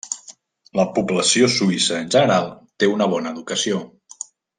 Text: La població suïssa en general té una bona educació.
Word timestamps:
La 0.77 0.85
població 0.95 1.49
suïssa 1.55 1.99
en 2.05 2.09
general 2.15 2.49
té 2.85 2.89
una 2.95 3.09
bona 3.13 3.35
educació. 3.39 3.83